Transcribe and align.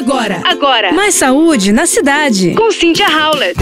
Agora, 0.00 0.40
agora, 0.46 0.92
mais 0.94 1.14
saúde 1.14 1.72
na 1.72 1.84
cidade. 1.84 2.54
Com 2.54 2.72
Cynthia 2.72 3.06
Howlett. 3.06 3.60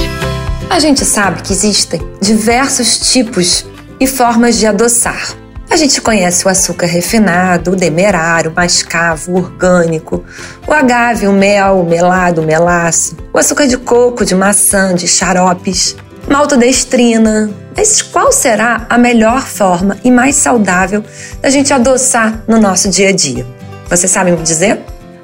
A 0.70 0.78
gente 0.78 1.04
sabe 1.04 1.42
que 1.42 1.52
existem 1.52 2.00
diversos 2.20 3.10
tipos 3.10 3.66
e 3.98 4.06
formas 4.06 4.56
de 4.56 4.64
adoçar. 4.64 5.34
A 5.68 5.74
gente 5.74 6.00
conhece 6.00 6.46
o 6.46 6.48
açúcar 6.48 6.86
refinado, 6.86 7.72
o 7.72 7.76
demerara, 7.76 8.48
o 8.48 8.54
mascavo, 8.54 9.32
o 9.32 9.36
orgânico, 9.38 10.24
o 10.64 10.72
agave, 10.72 11.26
o 11.26 11.32
mel, 11.32 11.80
o 11.80 11.84
melado, 11.84 12.40
o 12.40 12.44
melaço, 12.46 13.16
o 13.34 13.38
açúcar 13.38 13.66
de 13.66 13.76
coco, 13.76 14.24
de 14.24 14.36
maçã, 14.36 14.94
de 14.94 15.08
xaropes, 15.08 15.96
maltodestrina. 16.28 17.50
Mas 17.76 18.00
qual 18.00 18.30
será 18.30 18.86
a 18.88 18.96
melhor 18.96 19.44
forma 19.44 19.98
e 20.04 20.10
mais 20.12 20.36
saudável 20.36 21.02
da 21.42 21.50
gente 21.50 21.72
adoçar 21.72 22.44
no 22.46 22.60
nosso 22.60 22.88
dia 22.88 23.08
a 23.08 23.12
dia? 23.12 23.44
Você 23.90 24.06
sabe 24.06 24.30
me 24.30 24.40
dizer? 24.44 24.78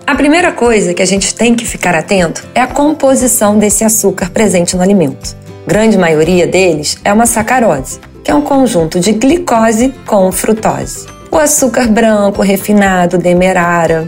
A 0.07 0.15
primeira 0.15 0.53
coisa 0.53 0.93
que 0.93 1.01
a 1.01 1.07
gente 1.07 1.35
tem 1.35 1.55
que 1.55 1.65
ficar 1.65 1.95
atento 1.95 2.47
é 2.55 2.61
a 2.61 2.67
composição 2.67 3.59
desse 3.59 3.85
açúcar 3.85 4.29
presente 4.29 4.77
no 4.77 4.83
alimento. 4.83 5.35
Grande 5.67 5.97
maioria 5.97 6.47
deles 6.47 6.99
é 7.03 7.11
uma 7.11 7.25
sacarose, 7.25 8.01
que 8.23 8.31
é 8.31 8.35
um 8.35 8.43
conjunto 8.43 9.01
de 9.01 9.13
glicose 9.13 9.95
com 10.05 10.31
frutose. 10.31 11.07
O 11.31 11.39
açúcar 11.39 11.89
branco, 11.89 12.43
refinado, 12.43 13.17
demerara, 13.17 14.07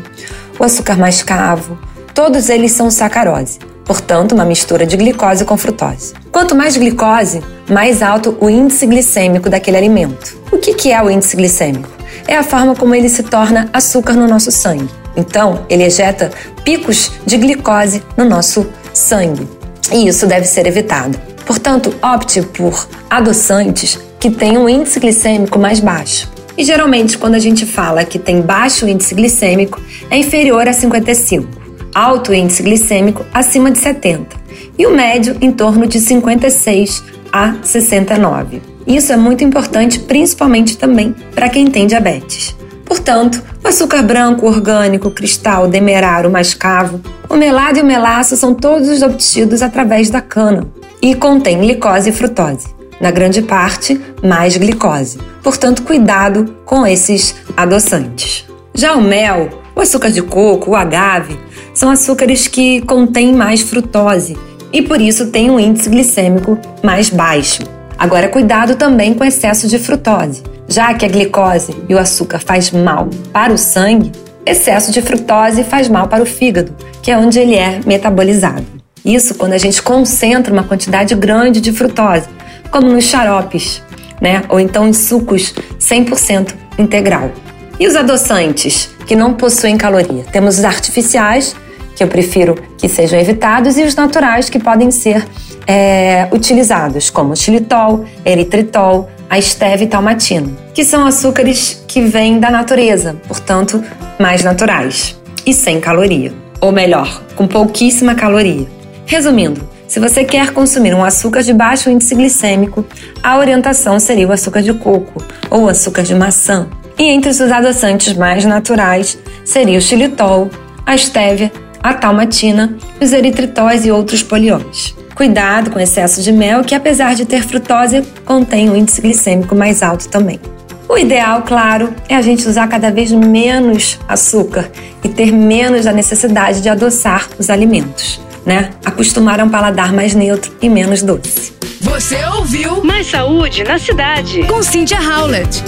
o 0.59 0.65
açúcar 0.65 0.99
mascavo, 0.99 1.79
todos 2.15 2.51
eles 2.51 2.73
são 2.73 2.91
sacarose, 2.91 3.59
portanto, 3.83 4.33
uma 4.33 4.45
mistura 4.45 4.85
de 4.85 4.99
glicose 4.99 5.47
com 5.47 5.57
frutose. 5.57 6.13
Quanto 6.31 6.55
mais 6.55 6.77
glicose, 6.77 7.43
mais 7.71 8.03
alto 8.03 8.37
o 8.39 8.51
índice 8.51 8.87
glicêmico 8.87 9.49
daquele 9.49 9.79
alimento. 9.79 10.37
O 10.53 10.59
que 10.59 10.93
é 10.93 11.03
o 11.03 11.11
índice 11.11 11.37
glicêmico? 11.37 11.89
É 12.29 12.37
a 12.37 12.43
forma 12.43 12.77
como 12.77 12.95
ele 12.95 13.09
se 13.09 13.23
torna 13.23 13.71
açúcar 13.73 14.13
no 14.13 14.29
nosso 14.29 14.51
sangue. 14.51 15.06
Então, 15.17 15.65
ele 15.69 15.85
ejeta 15.85 16.31
picos 16.65 17.13
de 17.25 17.37
glicose 17.39 18.03
no 18.17 18.25
nosso 18.25 18.67
sangue. 18.93 19.49
E 19.93 20.09
isso 20.09 20.27
deve 20.27 20.47
ser 20.47 20.67
evitado. 20.67 21.19
Portanto, 21.45 21.95
opte 22.03 22.43
por 22.43 22.89
adoçantes 23.09 23.99
que 24.19 24.31
tenham 24.31 24.65
um 24.65 24.69
índice 24.69 24.99
glicêmico 24.99 25.59
mais 25.59 25.81
baixo. 25.81 26.31
E 26.59 26.65
geralmente, 26.65 27.19
quando 27.19 27.35
a 27.35 27.39
gente 27.39 27.65
fala 27.67 28.05
que 28.05 28.19
tem 28.19 28.41
baixo 28.41 28.89
índice 28.89 29.15
glicêmico, 29.15 29.81
é 30.11 30.17
inferior 30.17 30.67
a 30.67 30.73
55, 30.73 31.47
alto 31.95 32.35
índice 32.35 32.63
glicêmico 32.63 33.25
acima 33.33 33.71
de 33.71 33.79
70 33.79 34.37
e 34.79 34.87
o 34.87 34.95
médio 34.95 35.37
em 35.41 35.53
torno 35.53 35.87
de 35.87 36.01
56 36.01 37.03
a 37.33 37.55
69. 37.63 38.61
Isso 38.87 39.13
é 39.13 39.17
muito 39.17 39.45
importante, 39.45 39.99
principalmente 40.01 40.79
também 40.79 41.15
para 41.35 41.49
quem 41.49 41.67
tem 41.67 41.87
diabetes. 41.87 42.57
Portanto, 42.87 43.43
o 43.63 43.69
açúcar 43.69 44.03
branco, 44.03 44.47
orgânico, 44.47 45.11
cristal, 45.11 45.69
demeraro, 45.69 46.31
mascavo, 46.31 47.01
o 47.29 47.35
melado 47.35 47.79
e 47.79 47.83
o 47.83 47.85
melaço 47.85 48.37
são 48.37 48.55
todos 48.55 49.03
obtidos 49.03 49.61
através 49.61 50.09
da 50.09 50.21
cana 50.21 50.67
e 51.03 51.15
contém 51.15 51.59
glicose 51.59 52.09
e 52.09 52.13
frutose. 52.13 52.69
Na 53.01 53.11
grande 53.11 53.43
parte, 53.43 54.01
mais 54.23 54.57
glicose. 54.57 55.19
Portanto, 55.43 55.83
cuidado 55.83 56.57
com 56.65 56.87
esses 56.87 57.35
adoçantes. 57.57 58.47
Já 58.73 58.95
o 58.95 59.03
mel, 59.03 59.51
o 59.75 59.81
açúcar 59.81 60.11
de 60.11 60.23
coco, 60.23 60.71
o 60.71 60.77
agave, 60.77 61.39
são 61.75 61.91
açúcares 61.91 62.49
que 62.49 62.81
contêm 62.83 63.35
mais 63.35 63.61
frutose 63.61 64.39
e 64.73 64.81
por 64.81 65.01
isso 65.01 65.27
têm 65.27 65.51
um 65.51 65.61
índice 65.61 65.91
glicêmico 65.91 66.59
mais 66.83 67.11
baixo. 67.11 67.76
Agora, 67.99 68.29
cuidado 68.29 68.77
também 68.77 69.15
com 69.15 69.25
excesso 69.25 69.69
de 69.69 69.79
frutose 69.79 70.43
já 70.69 70.93
que 70.95 71.05
a 71.05 71.09
glicose 71.09 71.75
e 71.89 71.95
o 71.95 71.99
açúcar 71.99 72.39
faz 72.39 72.71
mal 72.71 73.09
para 73.33 73.53
o 73.53 73.59
sangue, 73.59 74.13
excesso 74.45 74.91
de 74.91 75.01
frutose 75.01 75.65
faz 75.65 75.89
mal 75.89 76.09
para 76.09 76.23
o 76.23 76.27
fígado, 76.27 76.75
que 77.03 77.11
é 77.11 77.19
onde 77.19 77.39
ele 77.39 77.55
é 77.55 77.81
metabolizado. 77.87 78.65
Isso 79.05 79.35
quando 79.37 79.53
a 79.53 79.59
gente 79.59 79.81
concentra 79.81 80.53
uma 80.53 80.65
quantidade 80.65 81.15
grande 81.15 81.61
de 81.61 81.73
frutose, 81.73 82.29
como 82.71 82.89
nos 82.89 83.05
xaropes, 83.05 83.83
né? 84.21 84.43
ou 84.49 84.59
então 84.59 84.89
em 84.89 84.93
sucos 84.93 85.55
100% 85.79 86.55
integral. 86.79 87.31
E 87.79 87.87
os 87.87 87.95
adoçantes, 87.95 88.91
que 89.07 89.15
não 89.15 89.35
possuem 89.35 89.77
caloria? 89.77 90.25
Temos 90.33 90.59
os 90.59 90.65
artificiais, 90.65 91.55
que 91.95 92.03
eu 92.03 92.09
prefiro 92.09 92.57
que 92.77 92.89
sejam 92.89 93.19
evitados, 93.19 93.79
e 93.79 93.85
os 93.85 93.95
naturais, 93.95 94.51
que 94.51 94.59
podem 94.59 94.91
ser 94.91 95.25
é, 95.67 96.29
utilizados, 96.33 97.11
como 97.11 97.37
xilitol, 97.37 98.05
eritritol, 98.25 99.11
a 99.29 99.41
stevia 99.41 99.85
e 99.85 99.89
talmatina, 99.89 100.51
que 100.73 100.85
são 100.85 101.05
açúcares 101.07 101.85
que 101.89 102.03
vêm 102.03 102.39
da 102.39 102.51
natureza, 102.51 103.17
portanto, 103.27 103.83
mais 104.19 104.45
naturais 104.45 105.19
e 105.45 105.53
sem 105.53 105.81
caloria, 105.81 106.33
ou 106.61 106.71
melhor, 106.71 107.23
com 107.35 107.47
pouquíssima 107.47 108.15
caloria. 108.15 108.67
Resumindo, 109.05 109.69
se 109.89 110.01
você 110.01 110.25
quer 110.25 110.53
consumir 110.53 110.95
um 110.95 111.05
açúcar 111.05 111.43
de 111.43 111.53
baixo 111.53 111.89
índice 111.89 112.15
glicêmico, 112.15 112.85
a 113.23 113.39
orientação 113.39 114.01
seria 114.01 114.27
o 114.27 114.33
açúcar 114.33 114.63
de 114.63 114.75
coco 114.75 115.23
ou 115.49 115.65
o 115.65 115.69
açúcar 115.69 116.03
de 116.03 116.15
maçã. 116.15 116.67
E 116.99 117.05
entre 117.05 117.31
os 117.31 117.41
adoçantes 117.41 118.15
mais 118.15 118.45
naturais 118.45 119.19
seria 119.45 119.79
o 119.79 119.83
xilitol, 119.83 120.51
a 120.85 120.97
stevia, 120.97 121.53
a 121.83 121.95
talmatina, 121.95 122.77
os 123.01 123.13
eritritóis 123.13 123.87
e 123.87 123.93
outros 123.93 124.23
poliões. 124.23 124.97
Cuidado 125.17 125.71
com 125.71 125.81
excesso 125.81 126.23
de 126.23 126.31
mel, 126.31 126.63
que 126.63 126.75
apesar 126.75 127.15
de 127.15 127.25
ter 127.25 127.43
frutose, 127.43 128.03
contém 128.23 128.69
um 128.69 128.77
índice 128.77 129.01
glicêmico 129.01 129.57
mais 129.57 129.83
alto 129.83 130.11
também. 130.11 130.39
O 130.87 130.99
ideal, 130.99 131.41
claro, 131.41 131.95
é 132.07 132.15
a 132.15 132.21
gente 132.21 132.47
usar 132.47 132.69
cada 132.69 132.91
vez 132.91 133.11
menos 133.11 133.99
açúcar 134.07 134.71
e 135.03 135.09
ter 135.09 135.33
menos 135.33 135.87
a 135.87 135.93
necessidade 135.93 136.61
de 136.61 136.69
adoçar 136.69 137.27
os 137.39 137.49
alimentos, 137.49 138.21
né? 138.45 138.71
Acostumar 138.85 139.41
a 139.41 139.45
um 139.45 139.49
paladar 139.49 139.91
mais 139.91 140.15
neutro 140.15 140.55
e 140.61 140.69
menos 140.69 141.03
doce. 141.03 141.55
Você 141.81 142.23
ouviu 142.37 142.85
Mais 142.85 143.07
Saúde 143.07 143.65
na 143.65 143.79
Cidade 143.79 144.45
com 144.45 144.63
Cynthia 144.63 145.01
Howlett. 145.01 145.65